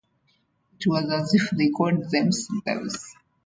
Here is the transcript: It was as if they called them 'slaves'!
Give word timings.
It 0.79 0.87
was 0.87 1.07
as 1.11 1.31
if 1.35 1.51
they 1.51 1.69
called 1.69 2.09
them 2.09 2.31
'slaves'! 2.31 3.15